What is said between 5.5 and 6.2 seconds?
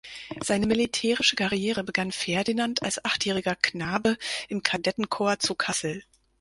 Kassel.